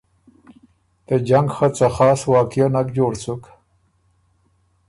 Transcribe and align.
ته 1.05 1.15
جنګ 1.29 1.47
خه 1.55 1.67
څه 1.77 1.87
خاص 1.95 2.19
واقعه 2.33 2.67
نک 2.73 2.87
جوړ 2.97 3.13
سُک 3.23 3.43